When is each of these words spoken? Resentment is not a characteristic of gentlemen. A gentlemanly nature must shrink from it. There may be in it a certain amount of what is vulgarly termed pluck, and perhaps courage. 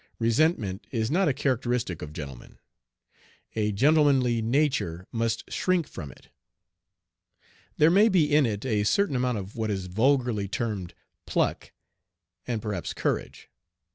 Resentment 0.17 0.87
is 0.89 1.11
not 1.11 1.27
a 1.27 1.31
characteristic 1.31 2.01
of 2.01 2.11
gentlemen. 2.11 2.57
A 3.55 3.71
gentlemanly 3.71 4.41
nature 4.41 5.05
must 5.11 5.51
shrink 5.51 5.87
from 5.87 6.11
it. 6.11 6.29
There 7.77 7.91
may 7.91 8.09
be 8.09 8.35
in 8.35 8.47
it 8.47 8.65
a 8.65 8.83
certain 8.83 9.15
amount 9.15 9.37
of 9.37 9.55
what 9.55 9.69
is 9.69 9.85
vulgarly 9.85 10.47
termed 10.47 10.95
pluck, 11.27 11.71
and 12.47 12.63
perhaps 12.63 12.95
courage. 12.95 13.51